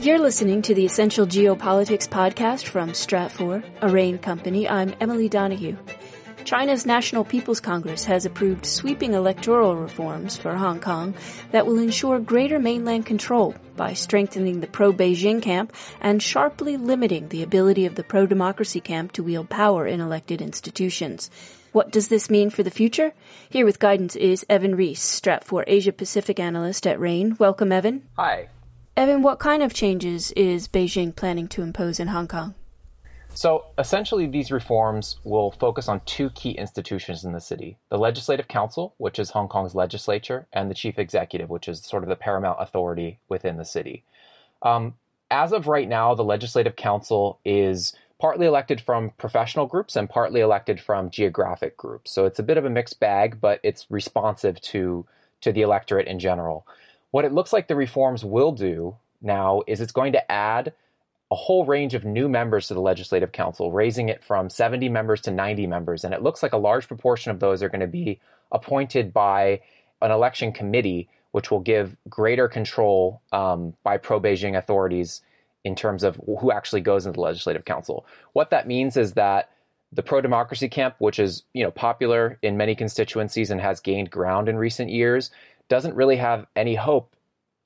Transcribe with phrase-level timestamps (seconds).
[0.00, 4.66] You're listening to the Essential Geopolitics podcast from Stratfor, a RANE company.
[4.66, 5.76] I'm Emily Donahue.
[6.44, 11.14] China's National People's Congress has approved sweeping electoral reforms for Hong Kong
[11.50, 17.42] that will ensure greater mainland control by strengthening the pro-Beijing camp and sharply limiting the
[17.42, 21.30] ability of the pro-democracy camp to wield power in elected institutions.
[21.72, 23.12] What does this mean for the future?
[23.48, 27.36] Here with guidance is Evan Rees, Stratfor Asia Pacific analyst at RANE.
[27.38, 28.08] Welcome, Evan.
[28.16, 28.48] Hi.
[28.96, 32.54] Evan, what kind of changes is Beijing planning to impose in Hong Kong?
[33.34, 38.48] So essentially, these reforms will focus on two key institutions in the city the Legislative
[38.48, 42.16] Council, which is Hong Kong's legislature, and the Chief Executive, which is sort of the
[42.16, 44.02] paramount authority within the city.
[44.62, 44.94] Um,
[45.30, 50.42] as of right now, the Legislative Council is partly elected from professional groups and partly
[50.42, 52.12] elected from geographic groups.
[52.12, 55.06] So it's a bit of a mixed bag, but it's responsive to,
[55.40, 56.66] to the electorate in general.
[57.12, 60.74] What it looks like the reforms will do now is it's going to add
[61.30, 65.22] a whole range of new members to the Legislative Council, raising it from 70 members
[65.22, 66.04] to 90 members.
[66.04, 68.20] And it looks like a large proportion of those are going to be
[68.52, 69.60] appointed by
[70.02, 75.22] an election committee, which will give greater control um, by pro Beijing authorities
[75.64, 78.06] in terms of who actually goes into the Legislative Council.
[78.32, 79.50] What that means is that
[79.92, 84.10] the pro democracy camp, which is you know popular in many constituencies and has gained
[84.10, 85.30] ground in recent years,
[85.68, 87.14] doesn't really have any hope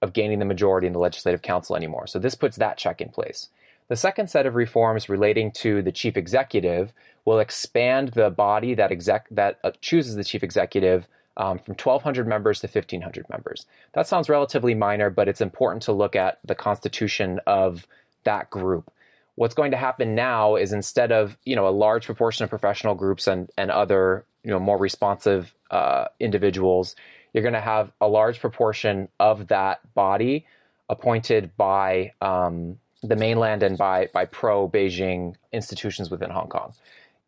[0.03, 2.07] of gaining the majority in the Legislative Council anymore.
[2.07, 3.49] So this puts that check in place.
[3.89, 6.93] The second set of reforms relating to the chief executive
[7.25, 11.07] will expand the body that exec that uh, chooses the chief executive
[11.37, 13.67] um, from 1,200 members to 1,500 members.
[13.93, 17.87] That sounds relatively minor, but it's important to look at the constitution of
[18.25, 18.91] that group.
[19.37, 22.95] What's going to happen now is instead of you know a large proportion of professional
[22.95, 26.95] groups and and other you know more responsive uh, individuals,
[27.33, 30.47] you're going to have a large proportion of that body
[30.89, 36.73] appointed by um, the mainland and by by pro Beijing institutions within Hong Kong.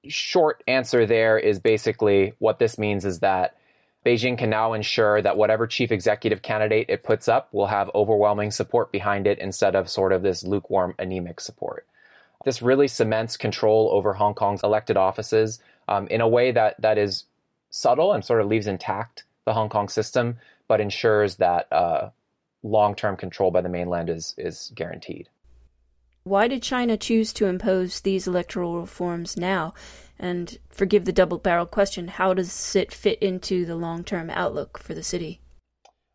[0.06, 3.56] Short answer there is basically what this means is that
[4.06, 8.52] Beijing can now ensure that whatever chief executive candidate it puts up will have overwhelming
[8.52, 11.84] support behind it instead of sort of this lukewarm, anemic support.
[12.44, 15.58] This really cements control over Hong Kong's elected offices
[15.88, 17.24] um, in a way that, that is
[17.70, 20.36] subtle and sort of leaves intact the Hong Kong system,
[20.68, 22.10] but ensures that uh,
[22.62, 25.28] long-term control by the mainland is is guaranteed.
[26.22, 29.74] Why did China choose to impose these electoral reforms now?
[30.18, 35.02] And forgive the double-barreled question: How does it fit into the long-term outlook for the
[35.02, 35.40] city?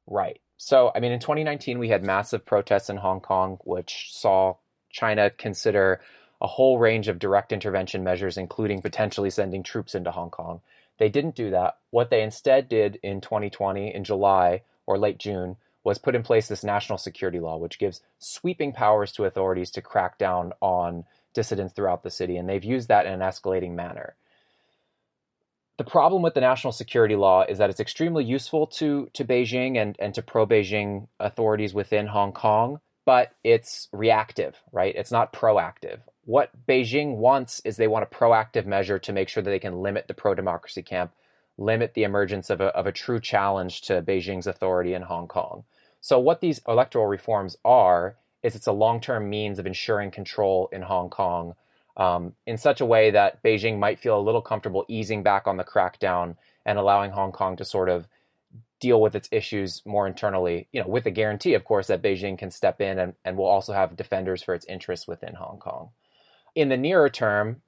[0.07, 0.39] Right.
[0.57, 4.55] So, I mean, in 2019, we had massive protests in Hong Kong, which saw
[4.91, 6.01] China consider
[6.39, 10.61] a whole range of direct intervention measures, including potentially sending troops into Hong Kong.
[10.97, 11.77] They didn't do that.
[11.89, 16.47] What they instead did in 2020, in July or late June, was put in place
[16.47, 21.73] this national security law, which gives sweeping powers to authorities to crack down on dissidents
[21.73, 22.37] throughout the city.
[22.37, 24.15] And they've used that in an escalating manner.
[25.77, 29.77] The problem with the national security law is that it's extremely useful to, to Beijing
[29.77, 34.93] and, and to pro Beijing authorities within Hong Kong, but it's reactive, right?
[34.95, 39.41] It's not proactive what Beijing wants is they want a proactive measure to make sure
[39.41, 41.11] that they can limit the pro democracy camp,
[41.57, 45.63] limit the emergence of a, of a true challenge to Beijing's authority in Hong Kong.
[45.99, 50.69] So, what these electoral reforms are is it's a long term means of ensuring control
[50.71, 51.55] in Hong Kong
[51.97, 55.57] um, in such a way that Beijing might feel a little comfortable easing back on
[55.57, 56.35] the crackdown
[56.65, 58.07] and allowing Hong Kong to sort of
[58.79, 62.37] deal with its issues more internally, you know, with the guarantee, of course, that Beijing
[62.37, 65.89] can step in and, and will also have defenders for its interests within Hong Kong
[66.55, 67.61] in the nearer term,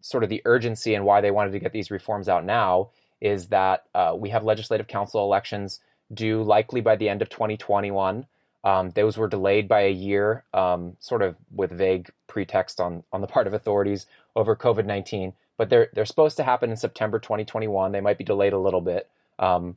[0.00, 3.48] sort of the urgency and why they wanted to get these reforms out now is
[3.48, 5.80] that uh, we have legislative council elections
[6.12, 8.26] due likely by the end of 2021.
[8.66, 13.20] Um, those were delayed by a year, um, sort of with vague pretext on on
[13.20, 15.32] the part of authorities over COVID 19.
[15.56, 17.92] But they're they're supposed to happen in September 2021.
[17.92, 19.08] They might be delayed a little bit,
[19.38, 19.76] um,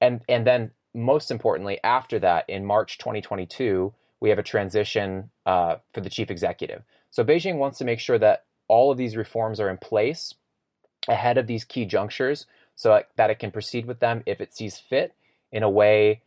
[0.00, 5.76] and and then most importantly, after that, in March 2022, we have a transition uh,
[5.92, 6.82] for the chief executive.
[7.10, 10.34] So Beijing wants to make sure that all of these reforms are in place
[11.08, 14.78] ahead of these key junctures so that it can proceed with them if it sees
[14.78, 15.14] fit
[15.52, 16.22] in a way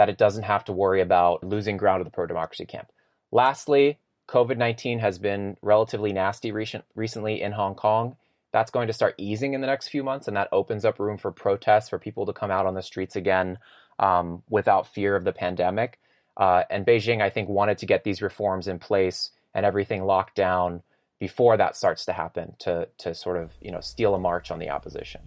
[0.00, 2.90] that it doesn't have to worry about losing ground of the pro democracy camp.
[3.32, 3.98] Lastly,
[4.28, 8.16] COVID 19 has been relatively nasty recent, recently in Hong Kong.
[8.50, 11.18] That's going to start easing in the next few months, and that opens up room
[11.18, 13.58] for protests, for people to come out on the streets again
[13.98, 15.98] um, without fear of the pandemic.
[16.34, 20.34] Uh, and Beijing, I think, wanted to get these reforms in place and everything locked
[20.34, 20.82] down
[21.18, 24.60] before that starts to happen to to sort of you know steal a march on
[24.60, 25.20] the opposition.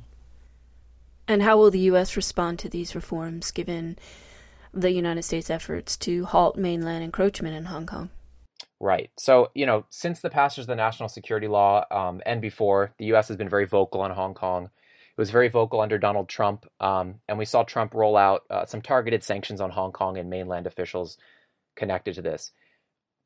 [1.27, 2.15] And how will the U.S.
[2.15, 3.97] respond to these reforms, given
[4.73, 8.09] the United States' efforts to halt mainland encroachment in Hong Kong.
[8.79, 9.11] Right.
[9.17, 13.05] So, you know, since the passage of the national security law um, and before, the
[13.05, 13.29] U.S.
[13.29, 14.65] has been very vocal on Hong Kong.
[14.65, 18.65] It was very vocal under Donald Trump, um, and we saw Trump roll out uh,
[18.65, 21.17] some targeted sanctions on Hong Kong and mainland officials
[21.75, 22.51] connected to this.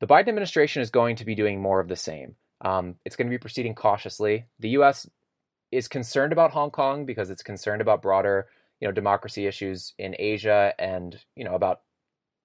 [0.00, 2.36] The Biden administration is going to be doing more of the same.
[2.60, 4.44] Um, it's going to be proceeding cautiously.
[4.60, 5.08] The U.S.
[5.72, 8.46] is concerned about Hong Kong because it's concerned about broader,
[8.80, 11.80] you know, democracy issues in Asia and you know about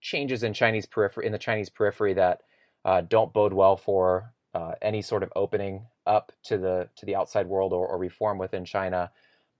[0.02, 2.42] changes in Chinese periphery in the Chinese periphery that
[2.86, 7.16] uh, don't bode well for uh, any sort of opening up to the to the
[7.16, 9.12] outside world or, or reform within China.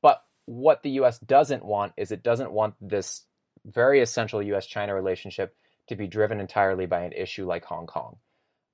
[0.02, 1.20] But what the U.S.
[1.20, 3.24] doesn't want is it doesn't want this
[3.66, 5.56] very essential U.S.-China relationship
[5.88, 8.18] to be driven entirely by an issue like Hong Kong.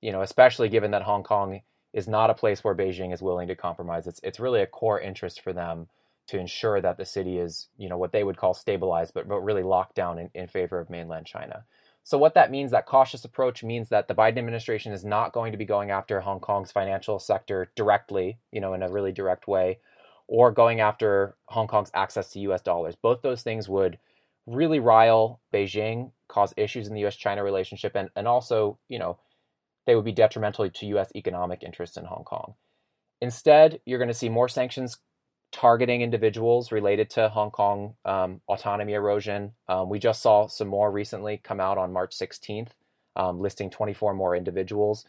[0.00, 1.60] You know, especially given that Hong Kong
[1.92, 4.06] is not a place where Beijing is willing to compromise.
[4.06, 5.88] It's it's really a core interest for them
[6.30, 9.40] to ensure that the city is, you know, what they would call stabilized, but, but
[9.40, 11.64] really locked down in, in favor of mainland China.
[12.04, 15.50] So what that means, that cautious approach means that the Biden administration is not going
[15.50, 19.48] to be going after Hong Kong's financial sector directly, you know, in a really direct
[19.48, 19.78] way,
[20.28, 22.94] or going after Hong Kong's access to US dollars.
[22.94, 23.98] Both those things would
[24.46, 29.18] really rile Beijing, cause issues in the US China relationship, and, and also, you know,
[29.84, 32.54] they would be detrimental to US economic interests in Hong Kong.
[33.20, 34.96] Instead, you're going to see more sanctions
[35.52, 39.52] targeting individuals related to Hong Kong um, autonomy erosion.
[39.68, 42.68] Um, we just saw some more recently come out on March 16th,
[43.16, 45.04] um, listing 24 more individuals.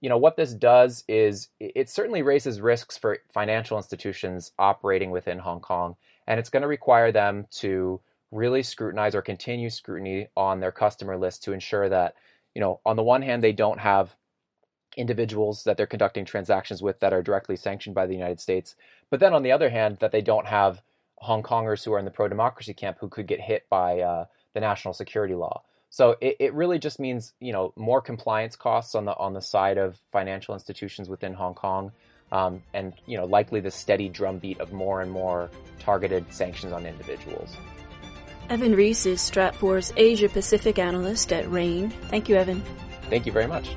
[0.00, 5.38] You know, what this does is it certainly raises risks for financial institutions operating within
[5.38, 5.96] Hong Kong,
[6.26, 8.00] and it's going to require them to
[8.30, 12.14] really scrutinize or continue scrutiny on their customer list to ensure that,
[12.54, 14.14] you know, on the one hand, they don't have
[14.96, 18.74] individuals that they're conducting transactions with that are directly sanctioned by the United States.
[19.10, 20.82] But then on the other hand, that they don't have
[21.16, 24.26] Hong Kongers who are in the pro democracy camp who could get hit by uh,
[24.54, 25.62] the national security law.
[25.90, 29.40] So it, it really just means you know more compliance costs on the on the
[29.40, 31.92] side of financial institutions within Hong Kong,
[32.32, 36.84] um, and you know likely the steady drumbeat of more and more targeted sanctions on
[36.84, 37.56] individuals.
[38.48, 41.90] Evan Rees is Stratfor's Asia Pacific analyst at RANE.
[42.10, 42.62] Thank you, Evan.
[43.08, 43.74] Thank you very much.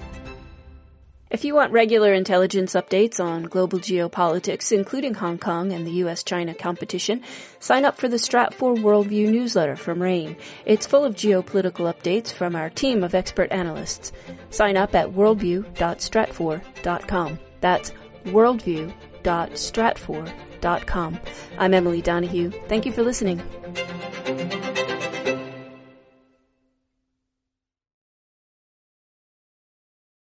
[1.29, 6.55] If you want regular intelligence updates on global geopolitics, including Hong Kong and the US-China
[6.55, 7.21] competition,
[7.59, 10.35] sign up for the Stratfor Worldview newsletter from RANE.
[10.65, 14.11] It's full of geopolitical updates from our team of expert analysts.
[14.49, 17.39] Sign up at worldview.stratfor.com.
[17.61, 17.91] That's
[18.25, 21.19] worldview.stratfor.com.
[21.59, 22.49] I'm Emily Donahue.
[22.67, 23.39] Thank you for listening.